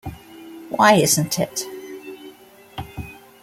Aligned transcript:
Why 0.71 0.95
isn't 0.95 1.37
it? 1.37 1.67